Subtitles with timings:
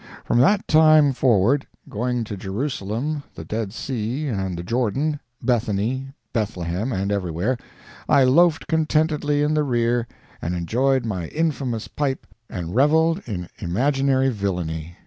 [0.25, 6.91] From that time forward, going to Jerusalem, the Dead Sea, and the Jordan, Bethany, Bethlehem,
[6.91, 7.55] and everywhere,
[8.09, 10.07] I loafed contentedly in the rear
[10.41, 14.97] and enjoyed my infamous pipe and revelled in imaginary villainy.